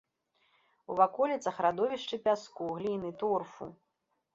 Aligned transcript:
У 0.93 0.95
ваколіцах 1.01 1.55
радовішчы 1.67 2.15
пяску, 2.27 2.63
гліны, 2.83 3.17
торфу. 3.23 3.75